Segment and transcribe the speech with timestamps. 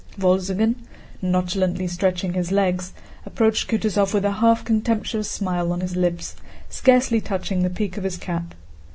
[0.17, 0.77] Wolzogen,
[1.21, 2.91] nonchalantly stretching his legs,
[3.23, 6.35] approached Kutúzov with a half contemptuous smile on his lips,
[6.69, 8.55] scarcely touching the peak of his cap.